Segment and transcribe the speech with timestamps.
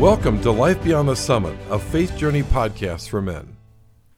[0.00, 3.56] Welcome to Life Beyond the Summit, a faith journey podcast for men.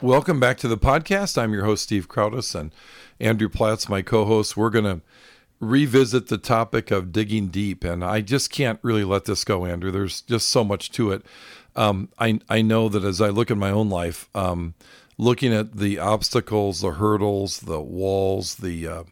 [0.01, 1.41] Welcome back to the podcast.
[1.41, 2.75] I'm your host, Steve Crowdis, and
[3.17, 4.57] Andrew Platts, my co host.
[4.57, 4.99] We're going to
[5.61, 9.89] revisit the topic of digging deep, and I just can't really let this go, Andrew.
[9.89, 11.25] There's just so much to it.
[11.77, 14.73] Um, I, I know that as I look at my own life, um,
[15.17, 19.03] looking at the obstacles, the hurdles, the walls, the uh,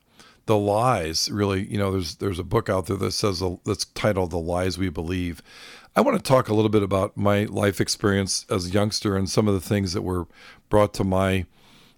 [0.48, 4.32] the lies really you know there's there's a book out there that says that's titled
[4.32, 5.44] the lies we believe
[5.98, 9.28] I want to talk a little bit about my life experience as a youngster and
[9.28, 10.28] some of the things that were
[10.70, 11.48] brought to my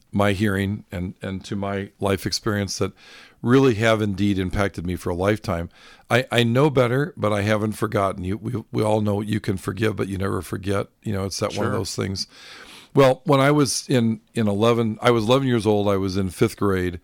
[0.10, 2.94] my hearing and and to my life experience that
[3.42, 5.70] really have indeed impacted me for a lifetime.
[6.10, 8.24] I, I know better, but I haven't forgotten.
[8.24, 10.88] You we, we all know you can forgive, but you never forget.
[11.04, 11.66] You know, it's that sure.
[11.66, 12.26] one of those things.
[12.96, 15.90] Well, when I was in in eleven, I was eleven years old.
[15.90, 17.02] I was in fifth grade,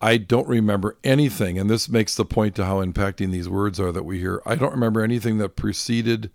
[0.00, 3.92] I don't remember anything, and this makes the point to how impacting these words are
[3.92, 4.42] that we hear.
[4.44, 6.30] I don't remember anything that preceded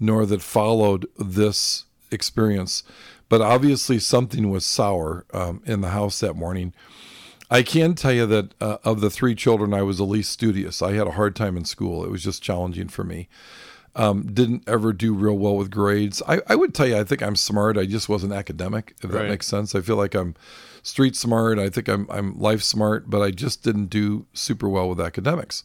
[0.00, 2.82] nor that followed this experience,
[3.28, 6.72] but obviously something was sour um, in the house that morning.
[7.50, 10.82] I can tell you that uh, of the three children, I was the least studious.
[10.82, 12.04] I had a hard time in school.
[12.04, 13.28] It was just challenging for me.
[13.96, 16.20] Um, didn't ever do real well with grades.
[16.26, 17.78] I, I, would tell you, I think I'm smart.
[17.78, 19.22] I just wasn't academic, if right.
[19.22, 19.72] that makes sense.
[19.76, 20.34] I feel like I'm
[20.82, 21.58] street smart.
[21.58, 25.64] I think I'm I'm life smart, but I just didn't do super well with academics.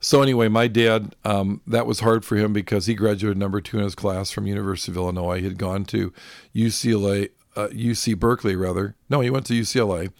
[0.00, 3.78] So anyway, my dad, um, that was hard for him because he graduated number two
[3.78, 5.38] in his class from University of Illinois.
[5.38, 6.12] He had gone to
[6.54, 8.94] UCLA, uh, UC Berkeley rather.
[9.10, 10.12] No, he went to UCLA,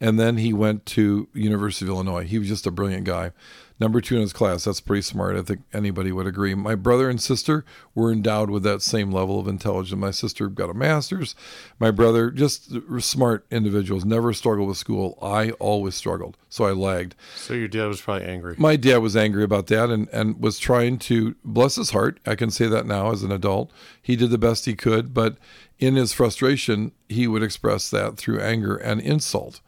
[0.00, 2.24] and then he went to University of Illinois.
[2.24, 3.32] He was just a brilliant guy
[3.80, 4.64] number two in his class.
[4.64, 5.36] That's pretty smart.
[5.36, 6.54] I think anybody would agree.
[6.54, 7.64] My brother and sister
[7.94, 9.98] were endowed with that same level of intelligence.
[9.98, 11.34] My sister got a master's.
[11.78, 12.70] My brother, just
[13.00, 15.18] smart individuals, never struggled with school.
[15.22, 17.14] I always struggled, so I lagged.
[17.36, 18.54] So your dad was probably angry.
[18.58, 22.34] My dad was angry about that and, and was trying to, bless his heart, I
[22.34, 23.72] can say that now as an adult.
[24.02, 25.38] He did the best he could, but
[25.78, 29.60] in his frustration, he would express that through anger and insult.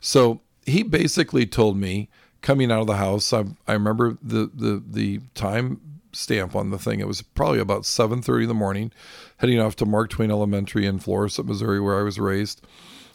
[0.00, 2.08] So he basically told me,
[2.42, 5.80] coming out of the house, I, I remember the, the, the time
[6.12, 7.00] stamp on the thing.
[7.00, 8.92] It was probably about 7.30 in the morning,
[9.38, 12.64] heading off to Mark Twain Elementary in Florissant, Missouri, where I was raised.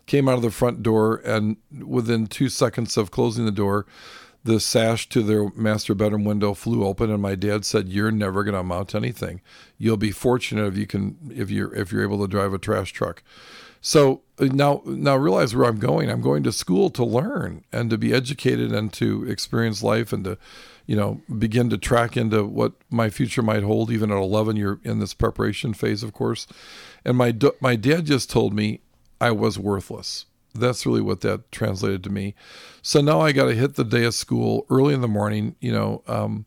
[0.06, 3.86] Came out of the front door, and within two seconds of closing the door,
[4.44, 8.44] the sash to their master bedroom window flew open, and my dad said, "You're never
[8.44, 9.40] going to amount to anything.
[9.78, 12.92] You'll be fortunate if you can if you're if you're able to drive a trash
[12.92, 13.24] truck."
[13.84, 16.10] So uh, now, now realize where I'm going.
[16.10, 20.24] I'm going to school to learn and to be educated and to experience life and
[20.24, 20.38] to,
[20.88, 23.92] you know, begin to track into what my future might hold.
[23.92, 26.48] Even at 11, you're in this preparation phase, of course.
[27.06, 28.80] And my my dad just told me
[29.20, 30.26] I was worthless.
[30.56, 32.36] That's really what that translated to me.
[32.82, 35.58] So now I got to hit the day of school early in the morning.
[35.60, 36.04] You know.
[36.08, 36.46] Um,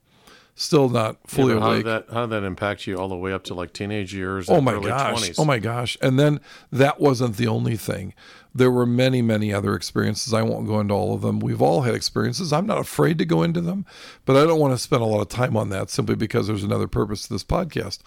[0.56, 1.84] still not fully yeah, how awake.
[1.84, 4.50] Did that, how did that impact you all the way up to like teenage years?
[4.50, 5.22] Oh my gosh!
[5.22, 5.34] 20s?
[5.38, 5.96] Oh my gosh!
[6.02, 6.40] And then
[6.72, 8.14] that wasn't the only thing.
[8.54, 10.32] There were many, many other experiences.
[10.32, 11.40] I won't go into all of them.
[11.40, 12.54] We've all had experiences.
[12.54, 13.84] I'm not afraid to go into them,
[14.24, 16.64] but I don't want to spend a lot of time on that simply because there's
[16.64, 18.00] another purpose to this podcast.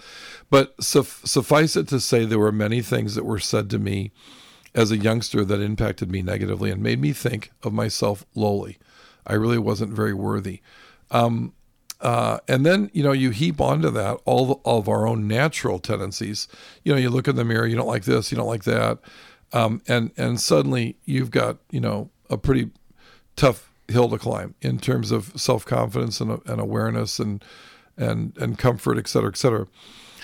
[0.49, 4.11] But suffice it to say, there were many things that were said to me
[4.73, 8.79] as a youngster that impacted me negatively and made me think of myself lowly.
[9.27, 10.61] I really wasn't very worthy.
[11.11, 11.53] Um,
[12.01, 15.79] uh, and then you know you heap onto that all, the, of our own natural
[15.79, 16.47] tendencies.
[16.83, 18.99] You know, you look in the mirror, you don't like this, you don't like that,
[19.51, 22.71] um, and and suddenly you've got you know a pretty
[23.35, 27.43] tough hill to climb in terms of self confidence and, and awareness and
[27.97, 29.67] and and comfort, et cetera, et cetera.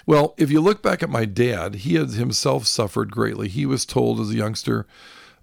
[0.05, 3.47] Well, if you look back at my dad, he had himself suffered greatly.
[3.47, 4.85] He was told as a youngster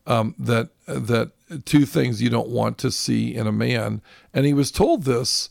[0.06, 1.32] um, that that
[1.66, 4.00] two things you don't want to see in a man,
[4.32, 5.50] and he was told this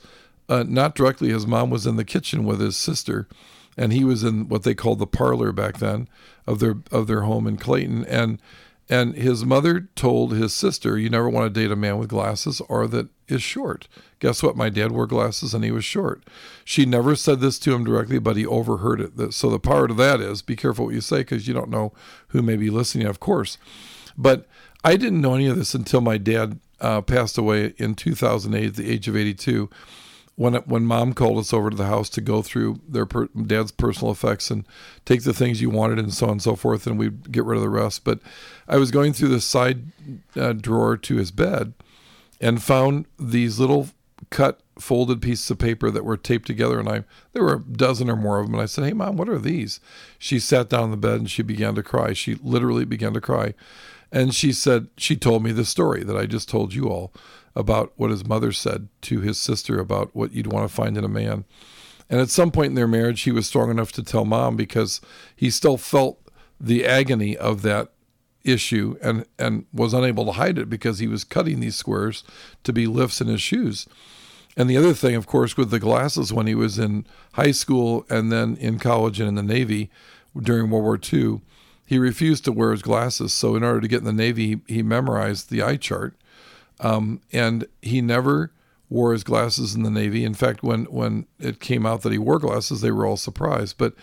[0.52, 1.30] uh, not directly.
[1.30, 3.28] His mom was in the kitchen with his sister,
[3.78, 6.10] and he was in what they called the parlor back then
[6.46, 8.06] of their of their home in Clayton.
[8.06, 8.40] And
[8.90, 12.62] and his mother told his sister, "You never want to date a man with glasses
[12.68, 13.88] or that is short."
[14.20, 14.58] Guess what?
[14.58, 16.22] My dad wore glasses and he was short.
[16.66, 19.34] She never said this to him directly, but he overheard it.
[19.34, 21.94] So the part of that is be careful what you say because you don't know
[22.28, 23.58] who may be listening, of course.
[24.18, 24.48] But
[24.84, 28.76] I didn't know any of this until my dad uh, passed away in 2008 at
[28.76, 29.70] the age of 82
[30.42, 33.72] when when mom called us over to the house to go through their per, dad's
[33.72, 34.66] personal effects and
[35.06, 37.58] take the things you wanted and so on and so forth, and we'd get rid
[37.58, 38.04] of the rest.
[38.04, 38.20] But
[38.68, 39.84] I was going through the side
[40.36, 41.74] uh, drawer to his bed
[42.40, 43.90] and found these little
[44.32, 47.04] cut folded pieces of paper that were taped together and I
[47.34, 49.38] there were a dozen or more of them and I said, "Hey mom, what are
[49.38, 49.80] these?"
[50.18, 52.14] She sat down on the bed and she began to cry.
[52.14, 53.54] She literally began to cry.
[54.12, 57.14] And she said she told me the story that I just told you all
[57.56, 61.04] about what his mother said to his sister about what you'd want to find in
[61.04, 61.46] a man.
[62.10, 65.02] And at some point in their marriage, he was strong enough to tell mom because
[65.36, 66.20] he still felt
[66.60, 67.92] the agony of that
[68.44, 72.24] issue and, and was unable to hide it because he was cutting these squares
[72.64, 73.88] to be lifts in his shoes.
[74.58, 78.06] And the other thing, of course, with the glasses when he was in high school
[78.10, 79.90] and then in college and in the Navy
[80.38, 81.42] during World War II,
[81.86, 83.34] he refused to wear his glasses.
[83.34, 86.16] So, in order to get in the Navy, he, he memorized the eye chart.
[86.82, 88.52] Um, and he never
[88.90, 90.26] wore his glasses in the Navy.
[90.26, 93.78] In fact, when, when it came out that he wore glasses, they were all surprised.
[93.78, 93.94] But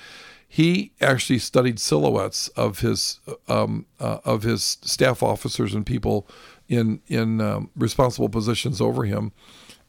[0.49, 6.27] he actually studied silhouettes of his um, uh, of his staff officers and people
[6.69, 9.33] in in um, responsible positions over him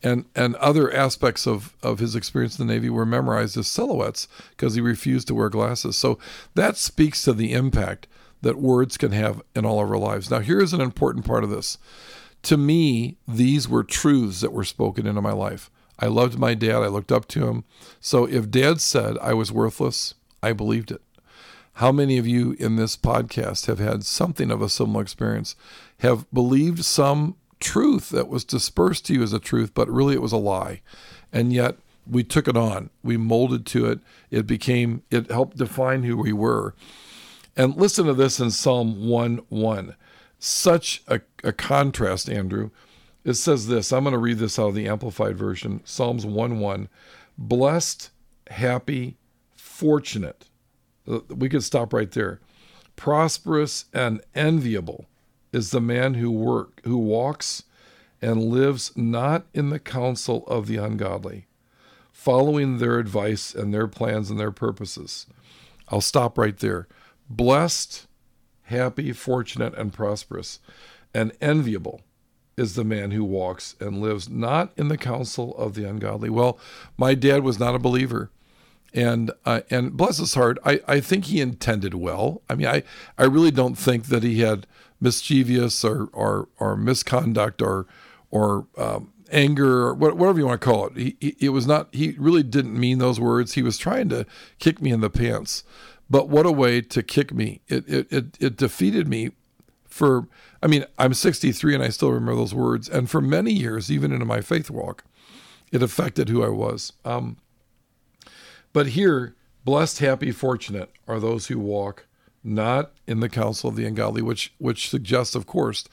[0.01, 4.27] and and other aspects of of his experience in the Navy were memorized as silhouettes
[4.51, 5.97] because he refused to wear glasses.
[5.97, 6.19] So
[6.56, 8.07] that speaks to the impact
[8.41, 10.31] that words can have in all of our lives.
[10.31, 11.77] Now, here is an important part of this.
[12.44, 15.69] To me, these were truths that were spoken into my life.
[16.00, 16.77] I loved my dad.
[16.77, 17.65] I looked up to him.
[18.00, 21.01] So if dad said I was worthless, I believed it.
[21.74, 25.56] How many of you in this podcast have had something of a similar experience,
[26.00, 30.21] have believed some truth that was dispersed to you as a truth, but really it
[30.21, 30.81] was a lie.
[31.31, 31.77] And yet
[32.09, 34.00] we took it on, we molded to it.
[34.31, 36.74] It became, it helped define who we were.
[37.56, 39.95] And listen to this in Psalm 1 1.
[40.39, 42.71] Such a, a contrast, Andrew.
[43.25, 46.59] It says this I'm going to read this out of the Amplified Version Psalms 1
[46.59, 46.89] 1.
[47.38, 48.09] Blessed,
[48.47, 49.18] happy,
[49.53, 50.45] fortunate.
[51.07, 52.39] Uh, we could stop right there.
[52.95, 55.06] Prosperous and enviable
[55.51, 57.63] is the man who work who walks
[58.21, 61.47] and lives not in the counsel of the ungodly,
[62.12, 65.25] following their advice and their plans and their purposes.
[65.88, 66.88] I'll stop right there.
[67.30, 68.07] Blessed,
[68.69, 70.60] happy, fortunate, and prosperous,
[71.13, 72.01] and enviable
[72.57, 76.30] is the man who walks and lives not in the counsel of the ungodly.
[76.30, 76.60] Well,
[76.98, 78.31] my dad was not a believer.
[78.92, 82.42] And uh, and bless his heart, I, I think he intended well.
[82.50, 82.81] I mean, I,
[83.19, 84.66] I really don't think that he had
[85.00, 87.86] mischievous or or, or misconduct or
[88.31, 90.98] or um, anger or whatever you want to call it.
[90.98, 91.89] He, he, it was not.
[91.92, 93.54] He really didn't mean those words.
[93.54, 94.25] He was trying to
[94.57, 95.63] kick me in the pants.
[96.10, 97.62] But what a way to kick me!
[97.68, 99.32] It it it, it defeated me
[99.86, 100.28] for.
[100.62, 102.90] I mean, I'm 63 and I still remember those words.
[102.90, 105.06] And for many years, even into my faith walk,
[105.72, 106.92] it affected who I was.
[107.06, 107.38] Um,
[108.74, 112.08] but here, blessed, happy, fortunate are those who walk
[112.44, 115.86] not in the counsel of the ungodly, which which suggests, of course,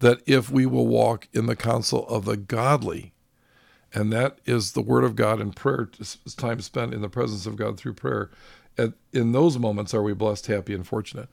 [0.00, 3.12] that if we will walk in the counsel of the godly,
[3.92, 5.88] and that is the word of God and prayer,
[6.36, 8.30] time spent in the presence of God through prayer,
[8.78, 11.28] at, in those moments are we blessed, happy, and fortunate.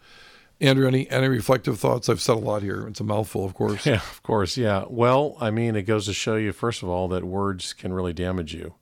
[0.61, 2.07] Andrew, any any reflective thoughts?
[2.07, 2.87] I've said a lot here.
[2.87, 3.85] It's a mouthful, of course.
[3.85, 4.55] Yeah, of course.
[4.57, 4.85] Yeah.
[4.89, 8.13] Well, I mean, it goes to show you, first of all, that words can really
[8.13, 8.73] damage you.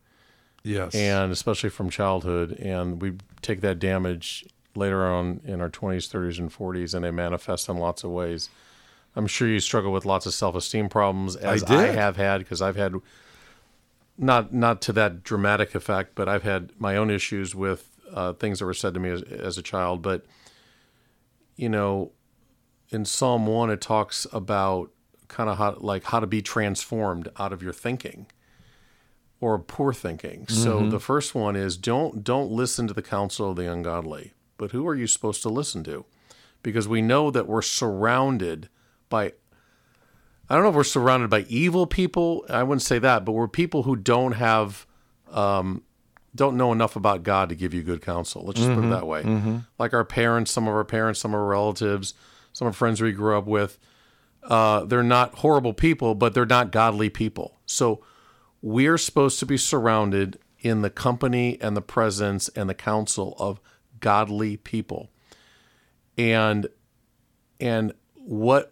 [0.63, 0.95] Yes.
[0.95, 4.45] And especially from childhood, and we take that damage
[4.75, 8.49] later on in our 20s, 30s, and 40s, and they manifest in lots of ways.
[9.15, 12.61] I'm sure you struggle with lots of self-esteem problems, as I, I have had, because
[12.61, 12.95] I've had
[14.17, 18.59] not not to that dramatic effect, but I've had my own issues with uh, things
[18.59, 20.01] that were said to me as, as a child.
[20.01, 20.25] But
[21.55, 22.11] you know,
[22.89, 24.91] in Psalm one, it talks about
[25.27, 28.27] kind of how like how to be transformed out of your thinking
[29.39, 30.45] or poor thinking.
[30.45, 30.63] Mm-hmm.
[30.63, 34.71] So the first one is don't don't listen to the counsel of the ungodly but
[34.71, 36.05] who are you supposed to listen to?
[36.61, 38.69] Because we know that we're surrounded
[39.09, 39.33] by
[40.49, 42.45] I don't know if we're surrounded by evil people.
[42.49, 44.85] I wouldn't say that, but we're people who don't have
[45.31, 45.83] um,
[46.35, 48.43] don't know enough about God to give you good counsel.
[48.43, 48.99] Let's just mm-hmm, put it mm-hmm.
[48.99, 49.23] that way.
[49.23, 49.57] Mm-hmm.
[49.77, 52.13] Like our parents, some of our parents, some of our relatives,
[52.53, 53.77] some of our friends we grew up with.
[54.43, 57.59] Uh, they're not horrible people, but they're not godly people.
[57.65, 58.03] So
[58.61, 63.59] we're supposed to be surrounded in the company and the presence and the counsel of
[63.99, 65.09] godly people.
[66.17, 66.67] And
[67.59, 68.71] and what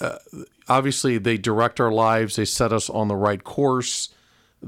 [0.00, 0.18] uh,
[0.68, 4.10] obviously they direct our lives, they set us on the right course.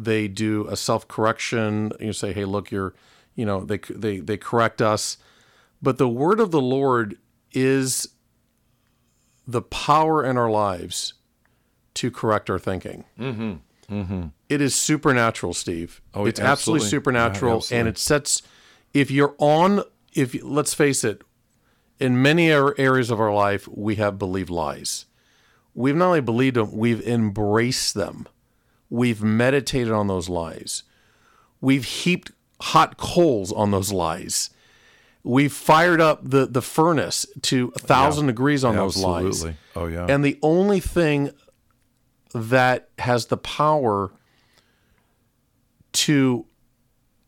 [0.02, 1.93] They do a self-correction.
[2.00, 2.95] You say, "Hey, look, you're,
[3.35, 5.19] you know, they they they correct us."
[5.81, 7.19] But the word of the Lord
[7.52, 8.09] is
[9.47, 11.14] the power in our lives
[11.95, 13.05] to correct our thinking.
[13.19, 13.55] Mm-hmm.
[13.95, 14.26] Mm-hmm.
[14.49, 16.00] It is supernatural, Steve.
[16.14, 17.81] Oh, it's absolutely, absolutely supernatural, yeah, absolutely.
[17.81, 18.43] and it sets.
[18.93, 19.83] If you're on
[20.19, 21.23] if let's face it,
[22.00, 25.07] in many areas of our life, we have believed lies.
[25.75, 28.26] We've not only believed them, we've embraced them.
[28.90, 30.83] We've meditated on those lies.
[31.61, 34.50] We've heaped hot coals on those lies.
[35.25, 39.45] We've fired up the, the furnace to a thousand yeah, degrees on those lies.
[39.76, 40.07] Oh, yeah.
[40.09, 41.30] And the only thing
[42.35, 44.12] that has the power
[45.92, 46.47] to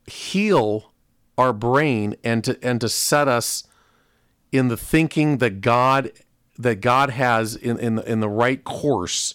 [0.06, 0.92] heal
[1.36, 3.64] our brain and to and to set us
[4.52, 6.12] in the thinking that God
[6.58, 9.34] that God has in in the, in the right course.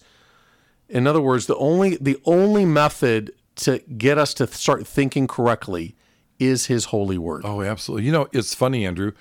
[0.89, 5.95] In other words, the only the only method to get us to start thinking correctly
[6.39, 7.43] is His holy word.
[7.45, 8.05] Oh, absolutely.
[8.05, 9.13] You know, it's funny, Andrew.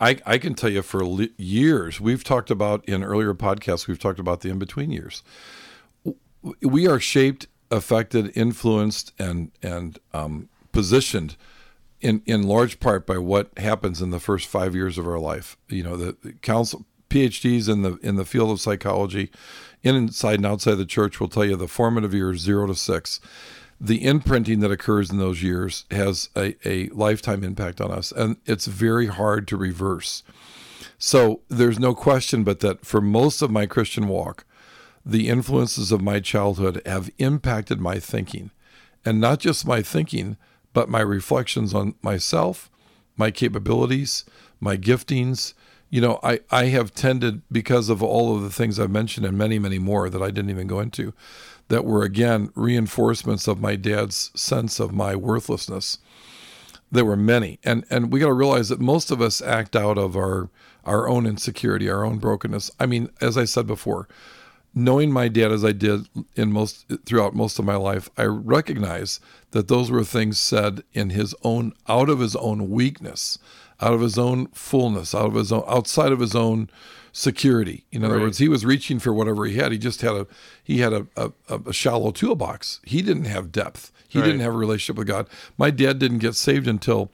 [0.00, 1.02] I, I can tell you for
[1.36, 5.22] years, we've talked about in earlier podcasts, we've talked about the in between years.
[6.62, 11.36] We are shaped, affected, influenced, and and um, positioned
[12.00, 15.58] in in large part by what happens in the first five years of our life.
[15.68, 19.30] You know, the, the council PhDs in the in the field of psychology,
[19.82, 23.20] inside and outside the church, will tell you the formative years zero to six.
[23.82, 28.36] The imprinting that occurs in those years has a, a lifetime impact on us, and
[28.44, 30.22] it's very hard to reverse.
[30.98, 34.44] So there's no question but that for most of my Christian walk,
[35.04, 38.50] the influences of my childhood have impacted my thinking,
[39.02, 40.36] and not just my thinking,
[40.74, 42.70] but my reflections on myself,
[43.16, 44.24] my capabilities,
[44.60, 45.54] my giftings.
[45.90, 49.36] You know, I, I have tended, because of all of the things I've mentioned and
[49.36, 51.12] many, many more that I didn't even go into,
[51.68, 55.98] that were again reinforcements of my dad's sense of my worthlessness.
[56.92, 57.58] There were many.
[57.64, 60.48] And and we got to realize that most of us act out of our
[60.84, 62.70] our own insecurity, our own brokenness.
[62.80, 64.08] I mean, as I said before,
[64.74, 69.20] knowing my dad as I did in most throughout most of my life, I recognize
[69.50, 73.38] that those were things said in his own out of his own weakness,
[73.80, 76.70] out of his own fullness, out of his own outside of his own
[77.12, 77.84] security.
[77.90, 78.22] In other right.
[78.22, 79.72] words, he was reaching for whatever he had.
[79.72, 80.26] He just had a
[80.62, 82.80] he had a, a, a shallow toolbox.
[82.84, 83.92] He didn't have depth.
[84.08, 84.26] He right.
[84.26, 85.28] didn't have a relationship with God.
[85.56, 87.10] My dad didn't get saved until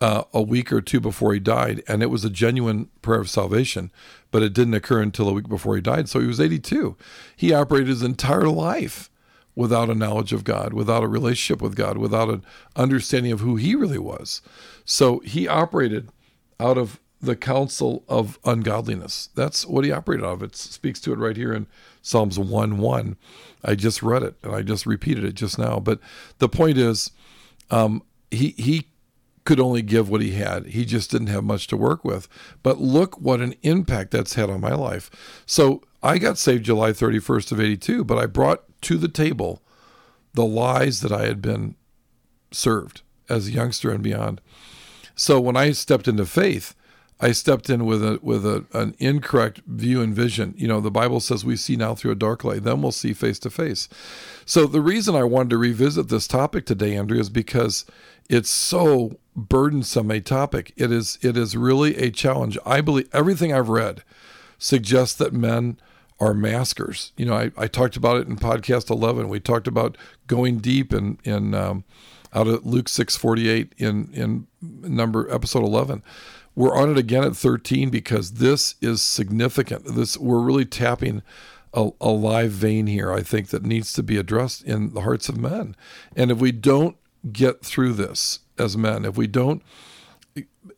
[0.00, 3.30] uh, a week or two before he died, and it was a genuine prayer of
[3.30, 3.90] salvation,
[4.30, 6.08] but it didn't occur until a week before he died.
[6.08, 6.96] So he was 82.
[7.34, 9.10] He operated his entire life
[9.58, 12.44] without a knowledge of God, without a relationship with God, without an
[12.76, 14.40] understanding of who he really was.
[14.84, 16.10] So he operated
[16.60, 19.30] out of the counsel of ungodliness.
[19.34, 20.42] That's what he operated out of.
[20.44, 21.66] It speaks to it right here in
[22.02, 23.16] Psalms 1 1.
[23.64, 25.80] I just read it and I just repeated it just now.
[25.80, 25.98] But
[26.38, 27.10] the point is,
[27.68, 28.86] um, he, he
[29.44, 30.66] could only give what he had.
[30.66, 32.28] He just didn't have much to work with.
[32.62, 35.10] But look what an impact that's had on my life.
[35.46, 39.62] So I got saved July 31st of 82, but I brought to the table
[40.34, 41.74] the lies that I had been
[42.50, 44.40] served as a youngster and beyond.
[45.14, 46.74] So when I stepped into faith,
[47.20, 50.54] I stepped in with a with a, an incorrect view and vision.
[50.56, 53.12] You know, the Bible says we see now through a dark light, then we'll see
[53.12, 53.88] face to face.
[54.46, 57.84] So the reason I wanted to revisit this topic today, Andrew, is because
[58.30, 60.72] it's so burdensome a topic.
[60.76, 62.56] It is it is really a challenge.
[62.64, 64.04] I believe everything I've read
[64.58, 65.80] suggests that men
[66.20, 67.12] are maskers.
[67.16, 69.28] You know, I, I talked about it in podcast eleven.
[69.28, 69.96] We talked about
[70.26, 71.84] going deep in in um,
[72.32, 76.02] out of Luke six forty eight in in number episode eleven.
[76.54, 79.84] We're on it again at thirteen because this is significant.
[79.84, 81.22] This we're really tapping
[81.72, 83.12] a, a live vein here.
[83.12, 85.76] I think that needs to be addressed in the hearts of men.
[86.16, 86.96] And if we don't
[87.32, 89.62] get through this as men, if we don't,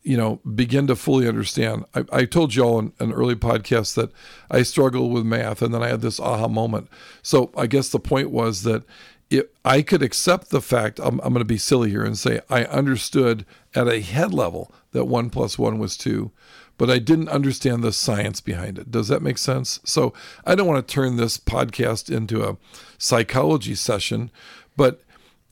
[0.03, 1.85] you know, begin to fully understand.
[1.93, 4.11] I, I told y'all in an early podcast that
[4.49, 6.89] I struggled with math, and then I had this aha moment.
[7.21, 8.83] So I guess the point was that
[9.29, 12.41] if I could accept the fact, I'm, I'm going to be silly here and say
[12.49, 16.31] I understood at a head level that one plus one was two,
[16.77, 18.91] but I didn't understand the science behind it.
[18.91, 19.79] Does that make sense?
[19.85, 20.13] So
[20.45, 22.57] I don't want to turn this podcast into a
[22.97, 24.31] psychology session,
[24.75, 25.01] but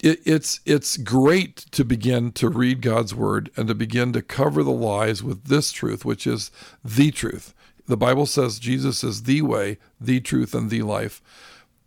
[0.02, 4.64] it, it's it's great to begin to read God's word and to begin to cover
[4.64, 6.52] the lies with this truth, which is
[6.84, 7.54] the truth.
[7.88, 11.22] The Bible says Jesus is the way, the truth, and the life.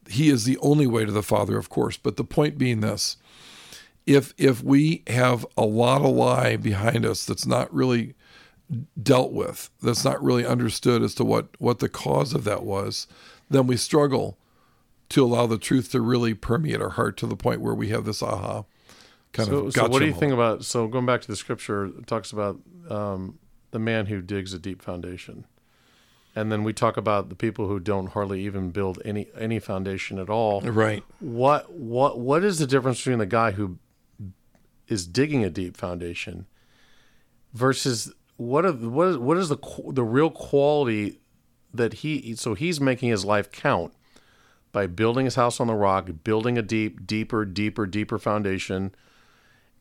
[0.08, 1.96] He is the only way to the Father, of course.
[1.96, 3.16] But the point being this:
[4.06, 8.14] if if we have a lot of lie behind us that's not really
[9.00, 13.06] dealt with, that's not really understood as to what what the cause of that was,
[13.48, 14.36] then we struggle
[15.12, 18.04] to allow the truth to really permeate our heart to the point where we have
[18.04, 18.64] this aha
[19.32, 19.72] kind so, of.
[19.72, 20.20] So, what do you moment.
[20.20, 20.64] think about?
[20.64, 23.38] So, going back to the scripture, it talks about um,
[23.70, 25.46] the man who digs a deep foundation,
[26.34, 30.18] and then we talk about the people who don't hardly even build any any foundation
[30.18, 30.60] at all.
[30.60, 31.02] Right.
[31.20, 33.78] What what what is the difference between the guy who
[34.88, 36.46] is digging a deep foundation
[37.52, 41.20] versus what are, what is what is the the real quality
[41.72, 43.94] that he so he's making his life count
[44.72, 48.94] by building his house on the rock, building a deep, deeper, deeper, deeper foundation.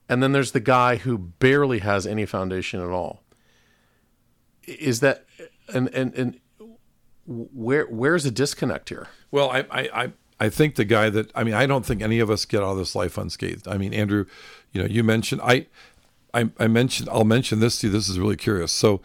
[0.07, 3.23] And then there's the guy who barely has any foundation at all.
[4.63, 5.25] Is that
[5.73, 6.39] and and and
[7.25, 9.07] where where's the disconnect here?
[9.31, 12.31] Well, I I I think the guy that I mean, I don't think any of
[12.31, 13.67] us get out of this life unscathed.
[13.67, 14.25] I mean, Andrew,
[14.71, 15.67] you know, you mentioned I,
[16.33, 17.93] I, I mentioned I'll mention this to you.
[17.93, 18.71] This is really curious.
[18.71, 19.01] So,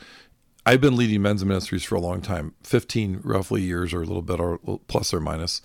[0.69, 4.21] I've been leading men's ministries for a long time, fifteen roughly years, or a little
[4.21, 4.59] bit, or
[4.89, 5.63] plus or minus.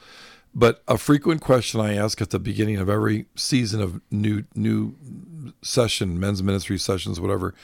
[0.54, 4.96] But a frequent question I ask at the beginning of every season of new new
[5.64, 7.56] session, men's ministry sessions, whatever,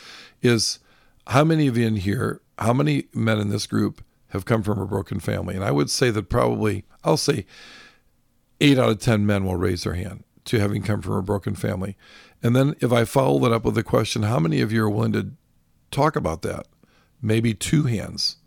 [0.41, 0.79] is
[1.27, 4.79] how many of you in here, how many men in this group have come from
[4.79, 5.53] a broken family?
[5.53, 7.45] And I would say that probably, I'll say
[8.59, 11.53] eight out of 10 men will raise their hand to having come from a broken
[11.53, 11.95] family.
[12.41, 14.89] And then if I follow that up with the question, how many of you are
[14.89, 15.31] willing to
[15.91, 16.65] talk about that?
[17.21, 18.37] Maybe two hands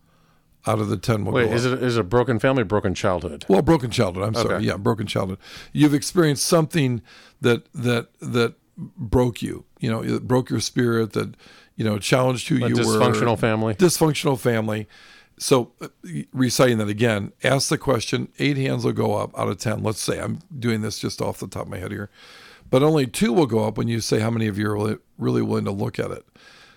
[0.67, 1.47] out of the 10 will go up.
[1.47, 3.45] Wait, is it, is it a broken family, broken childhood?
[3.49, 4.25] Well, broken childhood.
[4.25, 4.49] I'm okay.
[4.49, 4.65] sorry.
[4.65, 5.39] Yeah, broken childhood.
[5.73, 7.03] You've experienced something
[7.41, 11.35] that, that, that broke you, you know, it broke your spirit, that,
[11.77, 13.13] you know, challenged who a you dysfunctional were.
[13.13, 13.75] Dysfunctional family.
[13.75, 14.89] Dysfunctional family.
[15.39, 15.89] So, uh,
[16.35, 18.29] reciting that again, ask the question.
[18.39, 19.83] Eight hands will go up out of 10.
[19.83, 22.11] Let's say I'm doing this just off the top of my head here,
[22.69, 24.99] but only two will go up when you say how many of you are really,
[25.17, 26.27] really willing to look at it.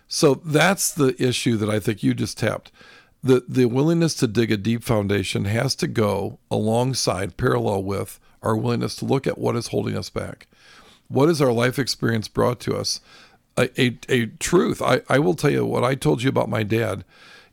[0.07, 2.71] So, that's the issue that I think you just tapped.
[3.23, 8.55] The, the willingness to dig a deep foundation has to go alongside, parallel with, our
[8.55, 10.47] willingness to look at what is holding us back.
[11.07, 12.99] What has our life experience brought to us?
[13.57, 14.81] A, a, a truth.
[14.81, 17.05] I, I will tell you what I told you about my dad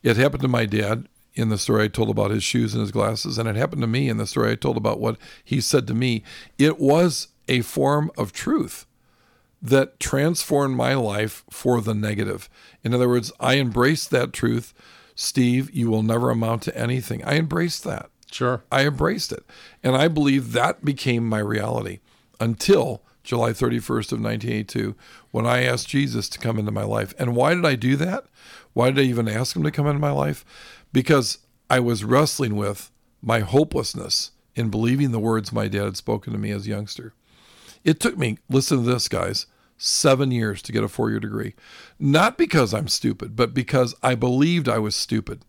[0.03, 2.91] it happened to my dad in the story I told about his shoes and his
[2.91, 5.87] glasses, and it happened to me in the story I told about what he said
[5.87, 6.23] to me.
[6.57, 8.85] It was a form of truth
[9.61, 12.49] that transformed my life for the negative.
[12.83, 14.73] In other words, I embraced that truth.
[15.13, 17.23] Steve, you will never amount to anything.
[17.23, 18.09] I embraced that.
[18.31, 18.63] Sure.
[18.71, 19.45] I embraced it.
[19.83, 21.99] And I believe that became my reality
[22.39, 24.95] until July 31st of 1982
[25.29, 27.13] when I asked Jesus to come into my life.
[27.19, 28.25] And why did I do that?
[28.73, 30.43] Why did I even ask him to come into my life?
[30.91, 31.39] Because
[31.69, 32.89] I was wrestling with
[33.21, 37.13] my hopelessness in believing the words my dad had spoken to me as a youngster.
[37.83, 41.55] It took me, listen to this, guys, seven years to get a four year degree.
[41.99, 45.43] Not because I'm stupid, but because I believed I was stupid.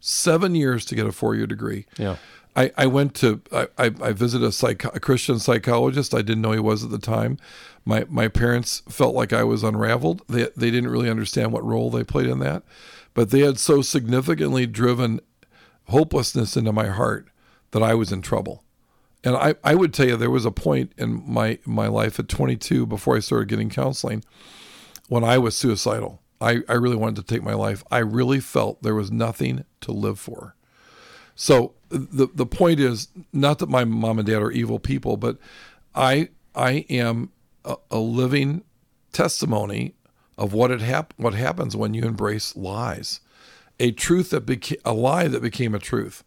[0.00, 1.86] Seven years to get a four year degree.
[1.98, 2.16] Yeah.
[2.56, 6.14] I, I went to I, I visited a, psych, a Christian psychologist.
[6.14, 7.38] I didn't know he was at the time.
[7.84, 10.22] My my parents felt like I was unraveled.
[10.26, 12.62] They they didn't really understand what role they played in that,
[13.12, 15.20] but they had so significantly driven
[15.88, 17.28] hopelessness into my heart
[17.72, 18.64] that I was in trouble.
[19.26, 22.28] And I, I would tell you there was a point in my my life at
[22.28, 24.22] 22 before I started getting counseling
[25.08, 26.22] when I was suicidal.
[26.40, 27.82] I, I really wanted to take my life.
[27.90, 30.54] I really felt there was nothing to live for.
[31.34, 35.38] So the the point is not that my mom and dad are evil people, but
[35.92, 37.32] I I am
[37.64, 38.62] a, a living
[39.12, 39.96] testimony
[40.38, 43.18] of what it hap- what happens when you embrace lies,
[43.80, 46.22] a truth that became a lie that became a truth,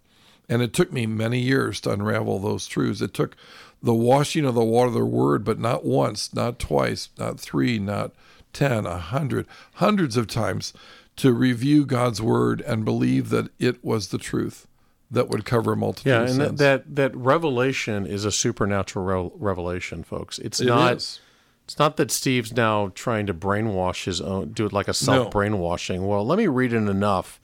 [0.49, 3.01] and it took me many years to unravel those truths.
[3.01, 3.35] It took
[3.81, 7.79] the washing of the water of the word, but not once, not twice, not three,
[7.79, 8.11] not
[8.51, 10.73] ten, a hundred, hundreds of times
[11.17, 14.67] to review God's word and believe that it was the truth
[15.11, 16.11] that would cover a multitude.
[16.11, 20.39] Yeah, and that, that, that revelation is a supernatural re- revelation, folks.
[20.39, 20.97] It's it not.
[20.97, 21.19] Is.
[21.65, 25.29] It's not that Steve's now trying to brainwash his own, do it like a self
[25.29, 26.01] brainwashing.
[26.01, 26.07] No.
[26.07, 27.39] Well, let me read it enough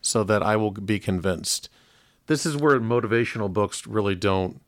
[0.00, 1.68] so that I will be convinced.
[2.26, 4.60] This is where motivational books really don't.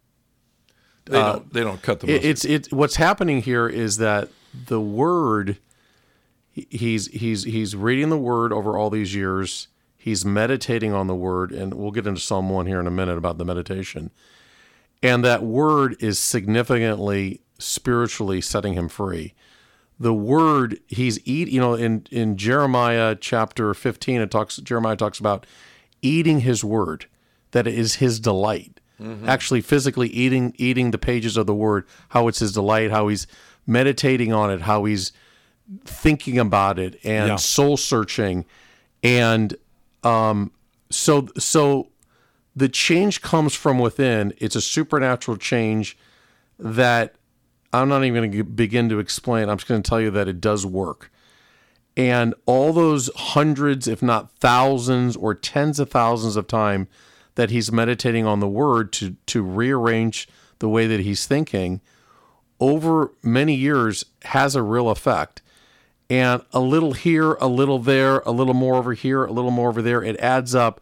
[1.06, 1.52] They uh, don't.
[1.52, 2.14] They don't cut the.
[2.14, 4.28] It, it's it's what's happening here is that
[4.66, 5.58] the word.
[6.52, 9.68] He's he's he's reading the word over all these years
[10.08, 13.18] He's meditating on the word, and we'll get into Psalm 1 here in a minute
[13.18, 14.10] about the meditation.
[15.02, 19.34] And that word is significantly spiritually setting him free.
[20.00, 25.18] The word he's eat, you know, in, in Jeremiah chapter 15, it talks Jeremiah talks
[25.18, 25.44] about
[26.00, 27.06] eating his word,
[27.52, 28.80] that it is his delight.
[29.00, 29.28] Mm-hmm.
[29.28, 33.26] Actually physically eating eating the pages of the word, how it's his delight, how he's
[33.66, 35.12] meditating on it, how he's
[35.84, 37.36] thinking about it and yeah.
[37.36, 38.44] soul searching
[39.02, 39.54] and
[40.02, 40.50] um,
[40.90, 41.88] so so
[42.56, 44.34] the change comes from within.
[44.38, 45.96] It's a supernatural change
[46.58, 47.14] that
[47.72, 49.48] I'm not even going to begin to explain.
[49.48, 51.12] I'm just going to tell you that it does work.
[51.96, 56.88] And all those hundreds, if not thousands or tens of thousands of time
[57.38, 61.80] that he's meditating on the word to to rearrange the way that he's thinking
[62.58, 65.40] over many years has a real effect
[66.10, 69.68] and a little here, a little there, a little more over here, a little more
[69.68, 70.02] over there.
[70.02, 70.80] It adds up.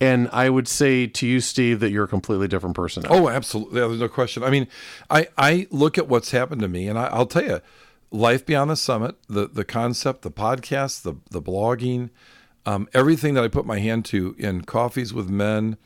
[0.00, 3.02] And I would say to you, Steve, that you're a completely different person.
[3.02, 3.08] Now.
[3.10, 3.80] Oh, absolutely.
[3.80, 4.44] There's no question.
[4.44, 4.68] I mean,
[5.10, 7.60] I, I look at what's happened to me, and I, will tell you,
[8.12, 12.10] Life Beyond the Summit, the, the concept, the podcast, the, the blogging,
[12.66, 15.76] um, everything that I put my hand to in coffees with men,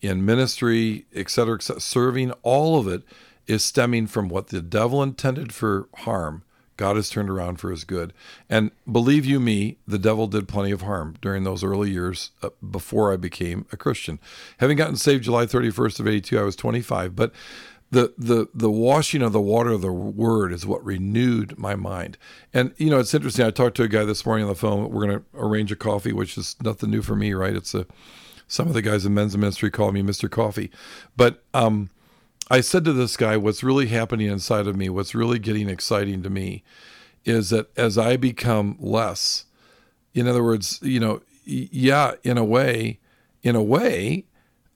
[0.00, 3.02] in ministry, et cetera, et cetera, serving, all of it
[3.46, 6.42] is stemming from what the devil intended for harm.
[6.76, 8.12] God has turned around for his good.
[8.50, 12.50] And believe you me, the devil did plenty of harm during those early years uh,
[12.68, 14.18] before I became a Christian.
[14.58, 17.32] Having gotten saved July 31st of 82, I was 25, but
[17.94, 22.18] the the the washing of the water of the word is what renewed my mind.
[22.52, 23.46] And you know, it's interesting.
[23.46, 24.90] I talked to a guy this morning on the phone.
[24.90, 27.54] We're going to arrange a coffee, which is nothing new for me, right?
[27.54, 27.86] It's a
[28.48, 30.28] some of the guys in men's ministry call me Mr.
[30.28, 30.70] Coffee.
[31.16, 31.90] But um,
[32.50, 36.22] I said to this guy, what's really happening inside of me, what's really getting exciting
[36.24, 36.62] to me,
[37.24, 39.46] is that as I become less,
[40.14, 42.98] in other words, you know, yeah, in a way,
[43.42, 44.26] in a way,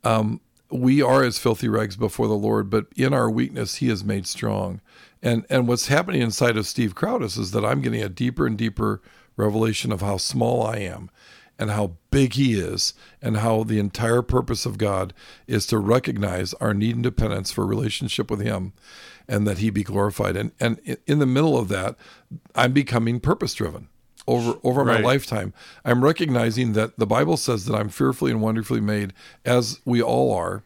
[0.05, 4.05] um, we are as filthy rags before the Lord, but in our weakness, He is
[4.05, 4.81] made strong.
[5.23, 8.57] And and what's happening inside of Steve Crowdis is that I'm getting a deeper and
[8.57, 9.01] deeper
[9.37, 11.11] revelation of how small I am
[11.59, 15.13] and how big he is and how the entire purpose of God
[15.47, 18.73] is to recognize our need and dependence for relationship with him
[19.27, 21.97] and that he be glorified and and in the middle of that
[22.55, 23.89] I'm becoming purpose driven
[24.29, 25.01] over over right.
[25.01, 25.53] my lifetime
[25.85, 29.13] I'm recognizing that the Bible says that I'm fearfully and wonderfully made
[29.45, 30.63] as we all are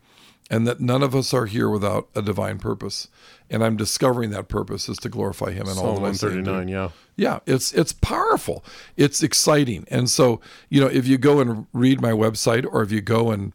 [0.51, 3.09] and that none of us are here without a divine purpose
[3.53, 6.29] and I'm discovering that purpose is to glorify Him in Psalm all that I say.
[6.29, 7.41] 139, yeah, yeah.
[7.47, 8.65] It's it's powerful.
[8.97, 12.91] It's exciting, and so you know if you go and read my website, or if
[12.91, 13.53] you go and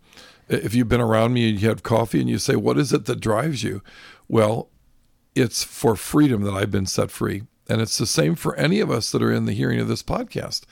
[0.48, 3.06] if you've been around me and you have coffee and you say, "What is it
[3.06, 3.82] that drives you?"
[4.28, 4.70] Well,
[5.34, 8.90] it's for freedom that I've been set free, and it's the same for any of
[8.92, 10.64] us that are in the hearing of this podcast.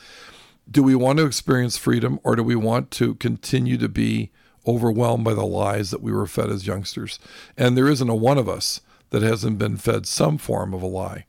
[0.69, 4.31] Do we want to experience freedom, or do we want to continue to be
[4.65, 7.19] overwhelmed by the lies that we were fed as youngsters?
[7.57, 8.81] And there isn't a one of us
[9.11, 11.25] that hasn't been fed some form of a lie.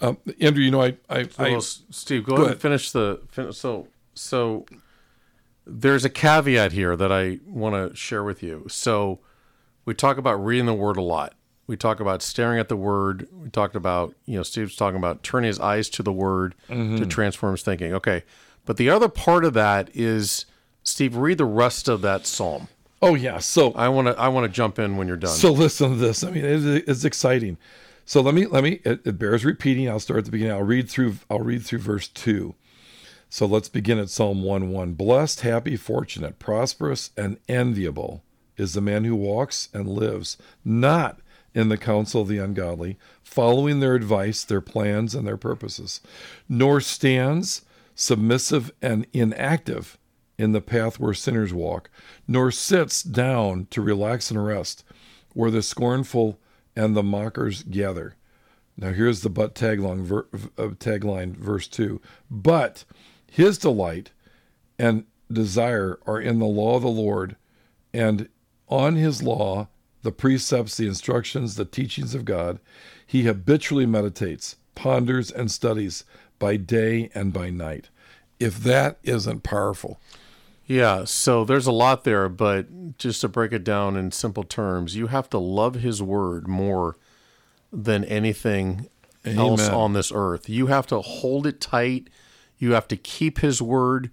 [0.00, 3.20] Um, Andrew, you know, I, I, well, Steve, go, go ahead, ahead, and finish the
[3.28, 4.64] finish, so so.
[5.70, 8.64] There's a caveat here that I want to share with you.
[8.70, 9.18] So,
[9.84, 11.34] we talk about reading the Word a lot.
[11.68, 13.28] We talk about staring at the Word.
[13.32, 16.96] We talked about, you know, Steve's talking about turning his eyes to the Word mm-hmm.
[16.96, 17.94] to transform his thinking.
[17.94, 18.24] Okay,
[18.64, 20.46] but the other part of that is,
[20.82, 22.66] Steve, read the rest of that psalm.
[23.00, 23.38] Oh yeah.
[23.38, 25.30] So I want to I want to jump in when you're done.
[25.30, 26.24] So listen to this.
[26.24, 27.58] I mean, it, it's exciting.
[28.04, 28.80] So let me let me.
[28.84, 29.88] It, it, bears repeating.
[29.88, 30.54] I'll start at the beginning.
[30.54, 31.16] I'll read through.
[31.30, 32.54] I'll read through verse two.
[33.28, 34.94] So let's begin at Psalm one one.
[34.94, 38.22] Blessed, happy, fortunate, prosperous, and enviable
[38.56, 41.20] is the man who walks and lives not
[41.54, 46.00] in the counsel of the ungodly, following their advice, their plans, and their purposes,
[46.48, 47.62] nor stands
[47.94, 49.98] submissive and inactive
[50.38, 51.90] in the path where sinners walk,
[52.28, 54.84] nor sits down to relax and rest,
[55.34, 56.38] where the scornful
[56.76, 58.14] and the mockers gather.
[58.76, 62.00] Now here's the but tagline, ver, uh, tagline verse 2.
[62.30, 62.84] But
[63.28, 64.12] his delight
[64.78, 67.36] and desire are in the law of the Lord,
[67.92, 68.28] and
[68.68, 69.68] on his law,
[70.08, 72.60] the precepts, the instructions, the teachings of God,
[73.06, 76.04] he habitually meditates, ponders, and studies
[76.38, 77.90] by day and by night.
[78.40, 80.00] If that isn't powerful,
[80.64, 84.96] yeah, so there's a lot there, but just to break it down in simple terms,
[84.96, 86.96] you have to love his word more
[87.70, 88.88] than anything
[89.26, 89.38] Amen.
[89.38, 90.48] else on this earth.
[90.48, 92.08] You have to hold it tight.
[92.56, 94.10] You have to keep his word.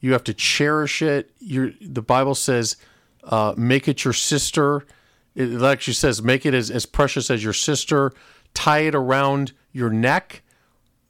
[0.00, 1.32] You have to cherish it.
[1.40, 2.76] You're, the Bible says,
[3.24, 4.86] uh, make it your sister.
[5.34, 8.12] It actually says, make it as, as precious as your sister.
[8.54, 10.42] Tie it around your neck.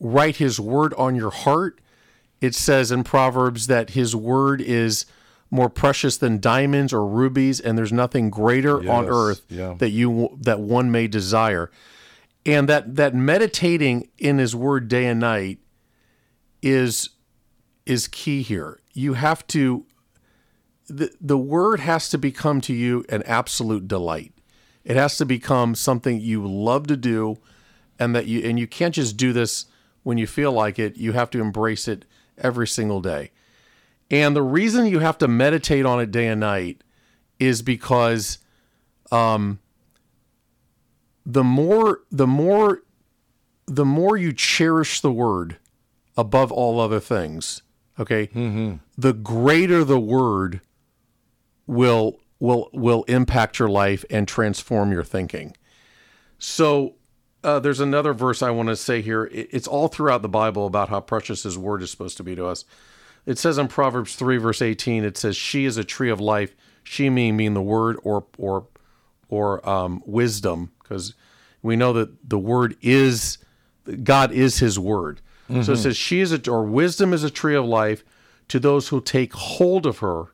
[0.01, 1.81] Write his word on your heart
[2.45, 5.07] it says in Proverbs that his word is
[5.51, 9.75] more precious than diamonds or rubies, and there's nothing greater yes, on earth yeah.
[9.79, 11.71] that you that one may desire.
[12.45, 15.59] And that that meditating in his word day and night
[16.61, 17.09] is
[17.87, 18.79] is key here.
[18.93, 19.87] You have to
[20.89, 24.33] the the word has to become to you an absolute delight.
[24.85, 27.39] It has to become something you love to do
[27.99, 29.67] and that you and you can't just do this
[30.03, 30.97] when you feel like it.
[30.97, 32.05] You have to embrace it
[32.39, 33.31] every single day.
[34.11, 36.83] And the reason you have to meditate on it day and night
[37.39, 38.39] is because
[39.11, 39.59] um,
[41.25, 42.83] the more the more
[43.67, 45.57] the more you cherish the word
[46.17, 47.63] above all other things,
[47.99, 48.77] okay, mm-hmm.
[48.97, 50.61] the greater the word
[51.67, 55.57] will will will impact your life and transform your thinking.
[56.39, 56.95] So
[57.43, 59.29] uh, there's another verse I want to say here.
[59.33, 62.47] It's all throughout the Bible about how precious His word is supposed to be to
[62.47, 62.65] us.
[63.27, 66.55] It says in Proverbs 3, verse 18, it says, She is a tree of life.
[66.83, 68.67] She mean mean the word or or
[69.29, 71.15] or um, wisdom, because
[71.63, 73.39] we know that the word is
[74.03, 75.21] God is His word.
[75.49, 75.63] Mm-hmm.
[75.63, 75.83] So it mm-hmm.
[75.83, 78.05] says, She is a or wisdom is a tree of life
[78.49, 80.34] to those who take hold of her.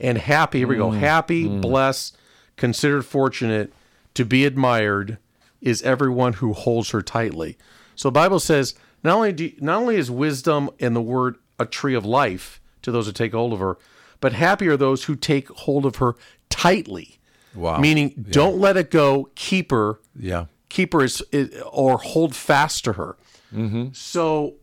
[0.00, 0.90] And happy, here we go.
[0.90, 1.60] Mm, happy, mm.
[1.60, 2.16] blessed,
[2.56, 3.72] considered fortunate,
[4.14, 5.18] to be admired
[5.60, 7.58] is everyone who holds her tightly.
[7.94, 11.66] So the Bible says not only do, not only is wisdom and the word a
[11.66, 13.76] tree of life to those who take hold of her,
[14.20, 16.14] but happy are those who take hold of her
[16.48, 17.18] tightly.
[17.54, 17.78] Wow.
[17.78, 19.30] Meaning, don't let it go.
[19.34, 19.98] Keep her.
[20.18, 20.46] Yeah.
[20.68, 23.16] Keep her is, is or hold fast to her.
[23.52, 23.88] Mm-hmm.
[23.92, 24.54] So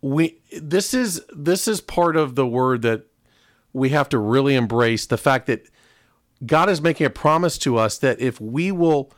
[0.00, 3.06] we this is this is part of the word that
[3.74, 5.68] we have to really embrace the fact that
[6.46, 9.12] God is making a promise to us that if we will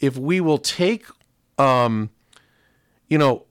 [0.00, 1.06] if we will take
[1.58, 2.10] um
[3.08, 3.44] you know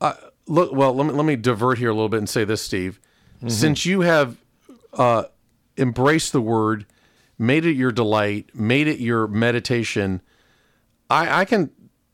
[0.00, 0.14] uh,
[0.46, 2.98] look well let me let me divert here a little bit and say this Steve.
[3.46, 4.38] Since you have
[4.94, 5.24] uh
[5.76, 6.86] embraced the word
[7.38, 10.22] made it your delight made it your meditation
[11.10, 11.70] I I can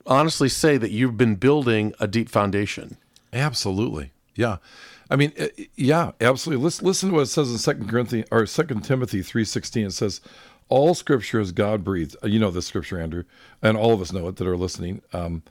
[0.07, 2.97] honestly say that you've been building a deep foundation.
[3.33, 4.13] Absolutely.
[4.41, 4.57] Yeah.
[5.11, 6.65] I mean, uh, yeah, absolutely.
[6.65, 9.87] Listen, listen to what it says in Second Corinthians or Second Timothy three sixteen.
[9.87, 10.23] It says,
[10.71, 13.25] "All Scripture is God breathed." You know this scripture, Andrew,
[13.61, 15.03] and all of us know it that are listening.
[15.13, 15.43] Um,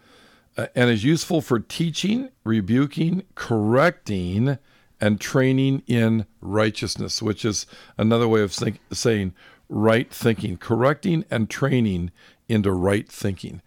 [0.57, 4.57] uh, and is useful for teaching, rebuking, correcting,
[4.99, 9.33] and training in righteousness, which is another way of think, saying
[9.69, 12.11] right thinking, correcting and training
[12.47, 13.61] into right thinking.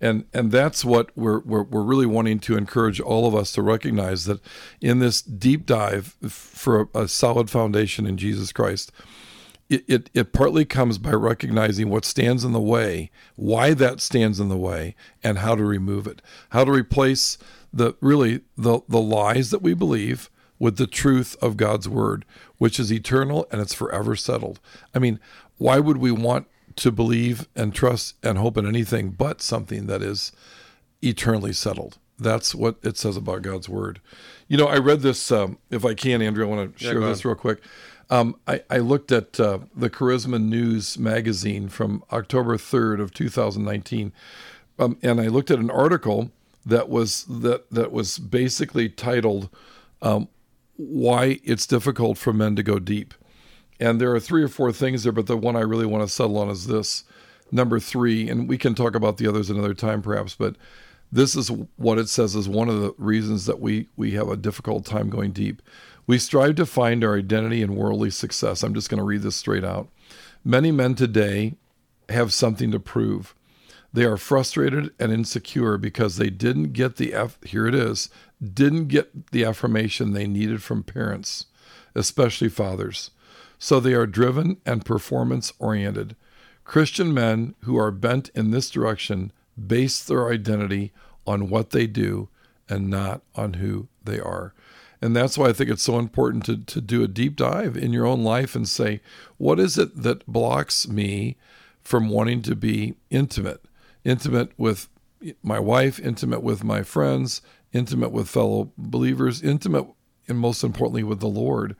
[0.00, 3.62] And and that's what we're, we're we're really wanting to encourage all of us to
[3.62, 4.40] recognize that
[4.80, 8.92] in this deep dive for a, a solid foundation in Jesus Christ,
[9.68, 14.40] it, it, it partly comes by recognizing what stands in the way, why that stands
[14.40, 16.22] in the way, and how to remove it.
[16.50, 17.36] How to replace
[17.72, 22.24] the really the, the lies that we believe with the truth of God's word,
[22.58, 24.58] which is eternal and it's forever settled.
[24.94, 25.20] I mean,
[25.58, 26.46] why would we want
[26.78, 30.32] to believe and trust and hope in anything but something that is
[31.02, 31.98] eternally settled?
[32.18, 34.00] That's what it says about God's word.
[34.48, 37.06] You know, I read this, um, if I can, Andrew, I want to share go
[37.06, 37.60] this real quick.
[38.10, 44.12] Um, I, I looked at uh, the Charisma News magazine from October 3rd of 2019,
[44.78, 46.30] um, and I looked at an article
[46.64, 49.50] that was that that was basically titled
[50.00, 50.28] um,
[50.76, 53.14] "Why It's Difficult for Men to Go Deep."
[53.80, 56.12] And there are three or four things there, but the one I really want to
[56.12, 57.04] settle on is this
[57.52, 60.34] number three, and we can talk about the others another time, perhaps.
[60.34, 60.56] But
[61.10, 64.36] this is what it says is one of the reasons that we we have a
[64.36, 65.62] difficult time going deep.
[66.06, 68.62] We strive to find our identity in worldly success.
[68.62, 69.88] I'm just going to read this straight out.
[70.44, 71.54] Many men today
[72.08, 73.34] have something to prove.
[73.92, 78.10] They are frustrated and insecure because they didn't get the F, here it is,
[78.42, 81.46] didn't get the affirmation they needed from parents,
[81.94, 83.10] especially fathers.
[83.58, 86.16] So they are driven and performance oriented.
[86.64, 89.32] Christian men who are bent in this direction
[89.66, 90.92] base their identity
[91.26, 92.28] on what they do
[92.68, 94.54] and not on who they are.
[95.00, 97.92] And that's why I think it's so important to, to do a deep dive in
[97.92, 99.00] your own life and say,
[99.36, 101.36] what is it that blocks me
[101.82, 103.64] from wanting to be intimate?
[104.04, 104.88] Intimate with
[105.42, 107.42] my wife, intimate with my friends,
[107.72, 109.86] intimate with fellow believers, intimate,
[110.26, 111.76] and most importantly, with the Lord.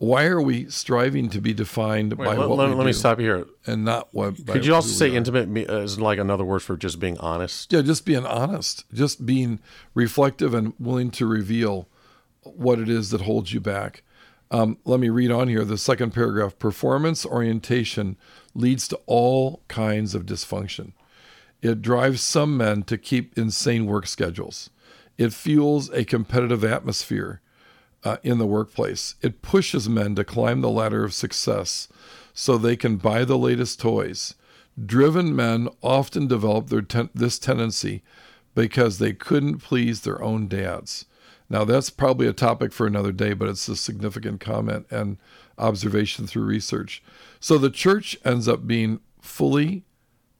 [0.00, 2.92] Why are we striving to be defined by let, what let- we let do me
[2.94, 4.46] stop you here and not what?
[4.46, 8.06] could you also say intimate is like another word for just being honest Yeah, just
[8.06, 9.60] being honest, just being
[9.92, 11.86] reflective and willing to reveal
[12.44, 14.02] what it is that holds you back.
[14.50, 16.58] Um, let me read on here the second paragraph.
[16.58, 18.16] Performance orientation
[18.54, 20.92] leads to all kinds of dysfunction.
[21.60, 24.70] It drives some men to keep insane work schedules.
[25.18, 27.42] It fuels a competitive atmosphere
[28.04, 29.14] uh, in the workplace.
[29.20, 31.88] It pushes men to climb the ladder of success
[32.32, 34.34] so they can buy the latest toys.
[34.82, 38.02] Driven men often develop their ten- this tendency
[38.54, 41.06] because they couldn't please their own dads.
[41.48, 45.18] Now, that's probably a topic for another day, but it's a significant comment and
[45.58, 47.02] observation through research.
[47.40, 49.84] So the church ends up being fully,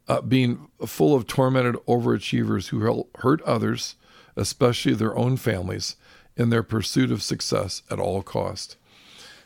[0.07, 3.97] uh, being full of tormented overachievers who hurt others,
[4.37, 5.97] especially their own families,
[6.41, 8.77] in their pursuit of success at all cost.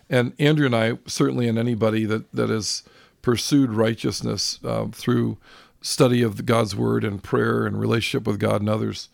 [0.08, 2.84] And Andrew and I, certainly, and anybody that, that has
[3.20, 5.38] pursued righteousness uh, through
[5.80, 9.08] study of God's word and prayer and relationship with God and others,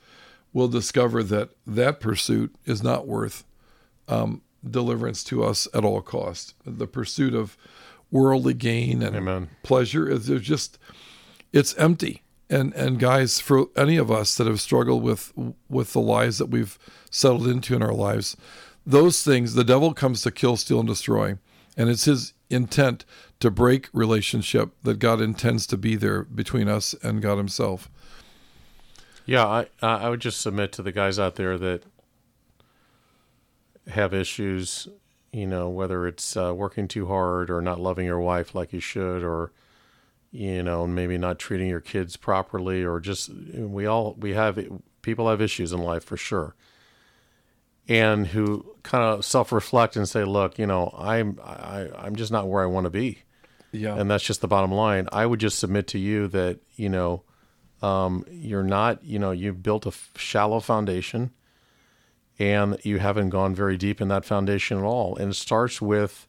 [0.52, 3.44] will discover that that pursuit is not worth
[4.08, 6.54] um, deliverance to us at all cost.
[6.66, 7.56] The pursuit of
[8.10, 9.50] worldly gain and Amen.
[9.62, 10.78] pleasure is just
[11.52, 12.22] it's empty.
[12.50, 15.32] And and guys, for any of us that have struggled with
[15.68, 16.78] with the lies that we've
[17.10, 18.36] settled into in our lives,
[18.84, 21.38] those things the devil comes to kill, steal, and destroy,
[21.76, 23.04] and it's his intent
[23.38, 27.88] to break relationship that God intends to be there between us and God Himself.
[29.24, 31.84] Yeah, I I would just submit to the guys out there that
[33.86, 34.88] have issues
[35.32, 38.80] you know, whether it's uh, working too hard or not loving your wife like you
[38.80, 39.52] should, or
[40.30, 44.58] you know, maybe not treating your kids properly, or just we all we have
[45.02, 46.54] people have issues in life for sure,
[47.88, 52.30] and who kind of self reflect and say, look, you know, I'm I, I'm just
[52.30, 53.22] not where I want to be,
[53.72, 55.08] yeah, and that's just the bottom line.
[55.12, 57.24] I would just submit to you that you know.
[57.82, 61.30] Um, you're not, you know, you've built a shallow foundation
[62.38, 65.16] and you haven't gone very deep in that foundation at all.
[65.16, 66.26] And it starts with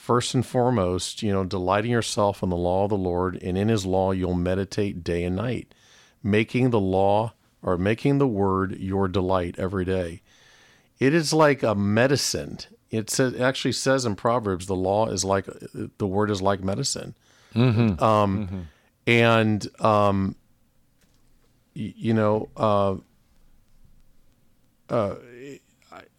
[0.00, 3.68] first and foremost, you know, delighting yourself in the law of the Lord, and in
[3.68, 5.74] his law you'll meditate day and night,
[6.22, 10.22] making the law or making the word your delight every day.
[10.98, 12.58] It is like a medicine.
[12.90, 16.64] It, says, it actually says in Proverbs, the law is like the word is like
[16.64, 17.14] medicine.
[17.54, 18.02] Mm-hmm.
[18.02, 18.60] Um, mm-hmm.
[19.06, 20.34] And um,
[21.74, 22.96] you know, uh,
[24.88, 25.14] uh,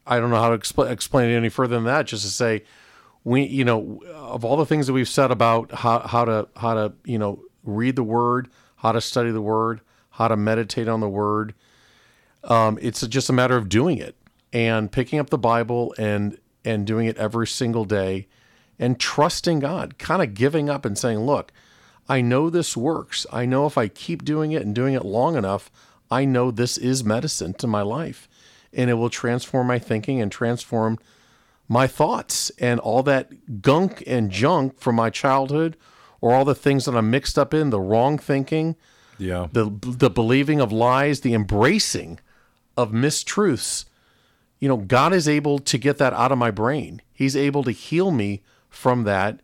[0.06, 2.08] I don't know how to expl- explain it any further than that.
[2.08, 2.64] Just to say,
[3.24, 6.74] we, you know, of all the things that we've said about how, how to how
[6.74, 9.82] to you know read the Word, how to study the Word,
[10.12, 11.54] how to meditate on the Word,
[12.44, 14.16] um, it's just a matter of doing it
[14.52, 18.28] and picking up the Bible and and doing it every single day,
[18.78, 21.52] and trusting God, kind of giving up and saying, look.
[22.10, 23.26] I know this works.
[23.32, 25.72] I know if I keep doing it and doing it long enough,
[26.10, 28.28] I know this is medicine to my life
[28.74, 31.00] and it will transform my thinking and transform
[31.72, 35.78] my thoughts and all that gunk and junk from my childhood
[36.20, 38.76] or all the things that I'm mixed up in, the wrong thinking,
[39.18, 39.48] yeah.
[39.54, 42.20] the the believing of lies, the embracing
[42.76, 43.86] of mistruths.
[44.60, 47.02] You know, God is able to get that out of my brain.
[47.14, 49.40] He's able to heal me from that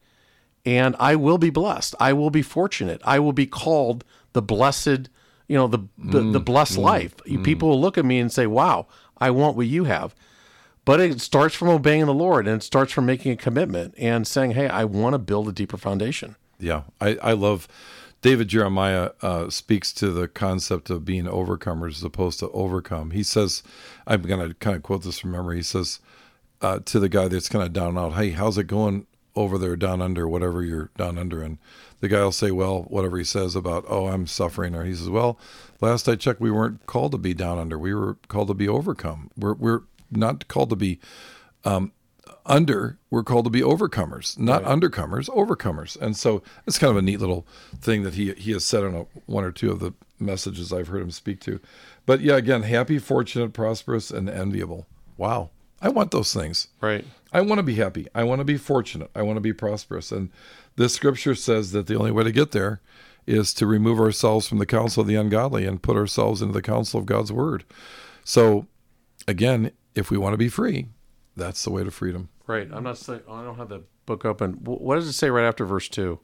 [0.65, 1.95] and I will be blessed.
[1.97, 3.01] I will be fortunate.
[3.05, 5.07] I will be called the blessed,
[5.47, 7.15] you know, the the, mm, the blessed mm, life.
[7.19, 7.45] Mm.
[7.45, 8.87] People will look at me and say, "Wow,
[9.17, 10.13] I want what you have.
[10.87, 14.25] But it starts from obeying the Lord and it starts from making a commitment and
[14.25, 16.37] saying, hey, I want to build a deeper foundation.
[16.61, 16.83] Yeah.
[17.01, 17.67] I, I love
[18.21, 23.11] David Jeremiah uh, speaks to the concept of being overcomers as opposed to overcome.
[23.11, 23.63] He says,
[24.07, 25.57] I'm going to kind of quote this from memory.
[25.57, 25.99] He says
[26.61, 29.75] uh, to the guy that's kind of down out, hey, how's it going over there
[29.75, 31.43] down under, whatever you're down under?
[31.43, 31.57] And
[31.99, 34.73] the guy will say, well, whatever he says about, oh, I'm suffering.
[34.73, 35.37] Or he says, well,
[35.81, 37.77] last I checked, we weren't called to be down under.
[37.77, 39.31] We were called to be overcome.
[39.35, 40.99] We're, we're not called to be
[41.65, 41.91] um,
[42.45, 42.97] under.
[43.09, 44.79] We're called to be overcomers, not right.
[44.79, 45.99] undercomers, overcomers.
[45.99, 47.45] And so it's kind of a neat little
[47.79, 50.87] thing that he, he has said on a, one or two of the messages I've
[50.87, 51.59] heard him speak to.
[52.05, 54.87] But yeah, again, happy, fortunate, prosperous, and enviable.
[55.17, 55.51] Wow.
[55.81, 56.69] I want those things.
[56.81, 57.05] Right.
[57.31, 58.07] I want to be happy.
[58.15, 59.11] I want to be fortunate.
[59.13, 60.11] I want to be prosperous.
[60.11, 60.31] And
[60.75, 62.81] this scripture says that the only way to get there
[63.27, 66.61] is to remove ourselves from the counsel of the ungodly and put ourselves into the
[66.61, 67.65] counsel of God's word.
[68.23, 68.67] So,
[69.27, 70.87] again, if we want to be free,
[71.35, 72.29] that's the way to freedom.
[72.45, 72.69] Right.
[72.71, 74.53] I'm not saying I don't have the book open.
[74.63, 76.19] What does it say right after verse two?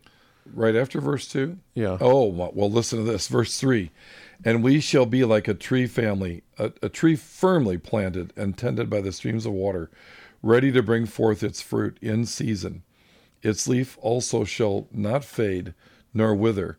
[0.53, 1.57] Right after verse two.
[1.73, 1.97] Yeah.
[1.99, 3.27] Oh well, listen to this.
[3.27, 3.91] Verse three,
[4.45, 8.89] and we shall be like a tree family, a, a tree firmly planted and tended
[8.89, 9.89] by the streams of water,
[10.41, 12.83] ready to bring forth its fruit in season.
[13.41, 15.73] Its leaf also shall not fade
[16.13, 16.77] nor wither,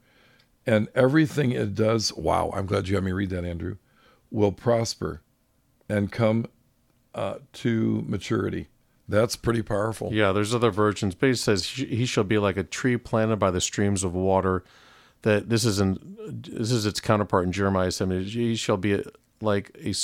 [0.67, 3.77] and everything it does, wow, I'm glad you had me read that, Andrew,
[4.31, 5.23] will prosper
[5.89, 6.47] and come
[7.15, 8.69] uh, to maturity.
[9.09, 10.13] That's pretty powerful.
[10.13, 13.51] Yeah, there's other versions, but it says he shall be like a tree planted by
[13.51, 14.65] the streams of water.
[15.23, 15.99] That this is in
[16.29, 18.25] this is its counterpart in Jeremiah 7.
[18.25, 19.03] He shall be
[19.41, 19.95] like a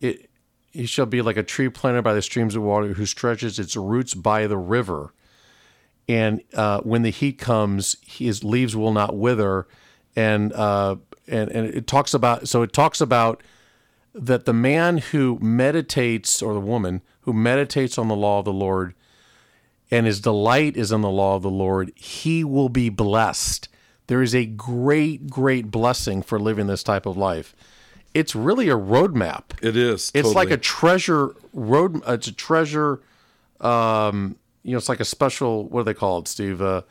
[0.00, 0.30] it.
[0.72, 3.76] He shall be like a tree planted by the streams of water, who stretches its
[3.76, 5.12] roots by the river
[6.08, 9.66] and uh, when the heat comes, his leaves will not wither,
[10.16, 10.96] and uh,
[11.28, 13.42] and and it talks about so it talks about
[14.14, 18.52] that the man who meditates or the woman who meditates on the law of the
[18.52, 18.94] Lord
[19.90, 23.68] and his delight is in the law of the Lord, he will be blessed.
[24.06, 27.54] There is a great, great blessing for living this type of life.
[28.14, 29.62] It's really a roadmap.
[29.62, 30.10] It is.
[30.14, 30.34] It's totally.
[30.34, 32.02] like a treasure road.
[32.06, 33.00] It's a treasure.
[33.60, 35.68] Um, you know, it's like a special.
[35.68, 36.60] What do they call it, Steve?
[36.60, 36.82] Uh,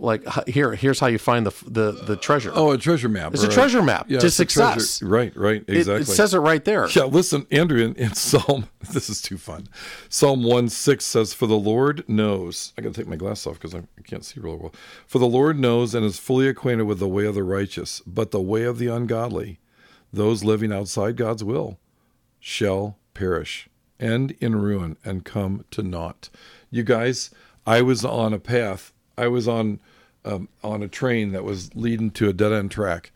[0.00, 2.50] like here, here's how you find the the the treasure.
[2.54, 3.34] Oh, a treasure map.
[3.34, 5.02] It's a treasure map yeah, to success.
[5.02, 5.94] Right, right, exactly.
[5.94, 6.88] It, it, says it right there.
[6.88, 9.68] Yeah, listen, Andrew, in, in Psalm, this is too fun.
[10.08, 13.54] Psalm one six says, "For the Lord knows." I got to take my glass off
[13.54, 14.74] because I can't see really well.
[15.06, 18.30] For the Lord knows and is fully acquainted with the way of the righteous, but
[18.30, 19.60] the way of the ungodly,
[20.12, 21.78] those living outside God's will,
[22.38, 26.30] shall perish, end in ruin, and come to naught
[26.70, 27.30] you guys,
[27.66, 28.92] I was on a path.
[29.18, 29.80] I was on
[30.24, 33.12] um, on a train that was leading to a dead end track,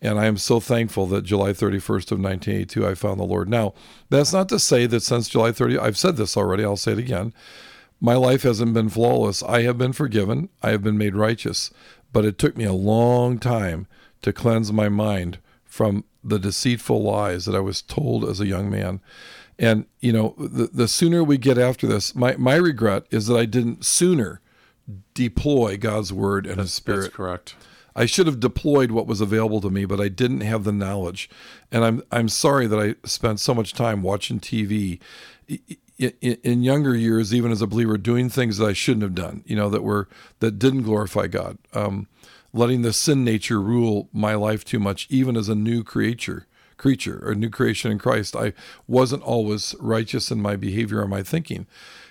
[0.00, 3.48] And I am so thankful that July 31st of 1982, I found the Lord.
[3.48, 3.74] Now,
[4.10, 6.98] that's not to say that since July 30, I've said this already, I'll say it
[6.98, 7.32] again.
[8.00, 9.42] My life hasn't been flawless.
[9.42, 10.50] I have been forgiven.
[10.62, 11.70] I have been made righteous.
[12.12, 13.86] But it took me a long time
[14.22, 18.70] to cleanse my mind from the deceitful lies that I was told as a young
[18.70, 19.00] man.
[19.58, 23.36] And, you know, the, the sooner we get after this, my, my regret is that
[23.36, 24.40] I didn't sooner
[25.14, 27.02] deploy God's word and that's, His Spirit.
[27.02, 27.54] That's correct.
[27.96, 31.30] I should have deployed what was available to me, but I didn't have the knowledge.
[31.70, 35.00] And I'm I'm sorry that I spent so much time watching TV
[35.98, 39.44] in, in younger years, even as a believer, doing things that I shouldn't have done.
[39.46, 40.08] You know that were
[40.40, 41.58] that didn't glorify God.
[41.72, 42.08] Um,
[42.52, 47.20] letting the sin nature rule my life too much, even as a new creature creature
[47.26, 48.34] or new creation in Christ.
[48.34, 48.52] I
[48.86, 51.66] wasn't always righteous in my behavior or my thinking.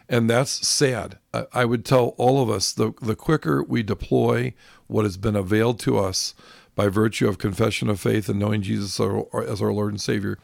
[0.10, 1.18] And that's sad.
[1.52, 4.54] I would tell all of us the, the quicker we deploy
[4.88, 6.36] what has been availed to us
[6.76, 10.40] by virtue of confession of faith and knowing Jesus as our Lord and Savior,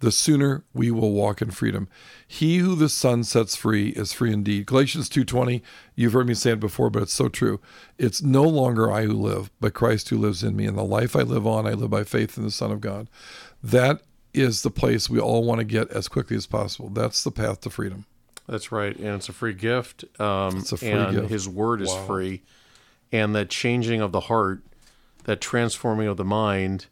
[0.00, 1.88] the sooner we will walk in freedom.
[2.26, 4.66] He who the Son sets free is free indeed.
[4.66, 5.62] Galatians 2:20,
[5.94, 7.60] you've heard me say it before, but it's so true.
[7.96, 10.66] It's no longer I who live, but Christ who lives in me.
[10.66, 13.08] And the life I live on, I live by faith in the Son of God.
[13.62, 14.02] That
[14.34, 16.90] is the place we all want to get as quickly as possible.
[16.90, 18.04] That's the path to freedom.
[18.46, 20.04] That's right, and it's a free gift.
[20.20, 21.30] Um, it's a free and gift.
[21.30, 22.06] His word is wow.
[22.06, 22.42] free,
[23.10, 24.62] and that changing of the heart,
[25.24, 26.86] that transforming of the mind,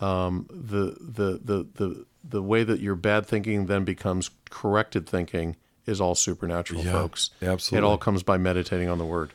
[0.00, 5.56] um, the, the the the the way that your bad thinking then becomes corrected thinking
[5.84, 7.30] is all supernatural, yeah, folks.
[7.42, 9.32] Absolutely, it all comes by meditating on the word.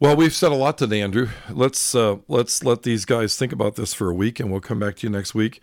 [0.00, 1.28] Well, we've said a lot today, Andrew.
[1.50, 4.78] Let's uh, let's let these guys think about this for a week, and we'll come
[4.78, 5.60] back to you next week.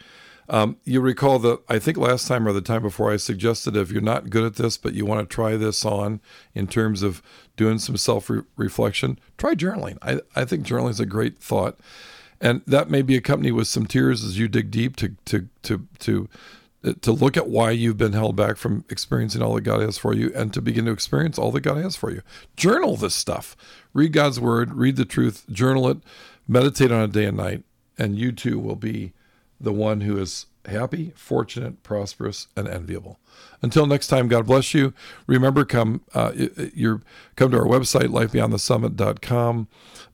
[0.48, 3.92] Um, you recall that I think last time or the time before I suggested if
[3.92, 6.22] you're not good at this, but you want to try this on
[6.54, 7.22] in terms of
[7.56, 9.98] doing some self reflection, try journaling.
[10.02, 11.80] I, I think journaling is a great thought.
[12.42, 15.88] And that may be accompanied with some tears as you dig deep to, to, to,
[16.00, 16.30] to,
[17.02, 20.14] to look at why you've been held back from experiencing all that God has for
[20.14, 22.22] you and to begin to experience all that God has for you.
[22.56, 23.56] Journal this stuff.
[23.94, 25.98] Read God's word, read the truth, journal it,
[26.48, 27.64] meditate on it day and night,
[27.98, 29.14] and you too will be
[29.66, 33.20] the one who is happy, fortunate, prosperous, and enviable.
[33.62, 34.94] Until next time, God bless you.
[35.28, 36.32] Remember, come uh,
[37.36, 39.68] come to our website, lifebeyondthesummit.com.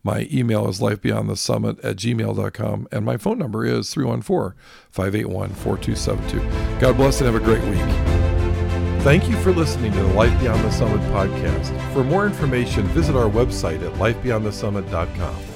[0.04, 4.58] My email is lifebeyondthesummit at gmail.com, and my phone number is 314
[4.90, 6.80] 581 4272.
[6.80, 8.22] God bless and have a great week.
[9.04, 11.94] Thank you for listening to the Life Beyond the Summit podcast.
[11.94, 15.51] For more information, visit our website at lifebeyondthesummit.com.